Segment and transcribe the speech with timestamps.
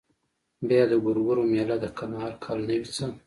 [0.67, 3.05] بيا د ګورګورو مېله ده کنه هر کال نه وي څه.